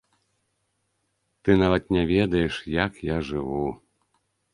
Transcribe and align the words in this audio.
Ты 1.43 1.49
нават 1.63 1.83
не 1.95 2.03
ведаеш, 2.13 2.53
як 2.85 2.93
я 3.09 3.17
жыву! 3.29 3.67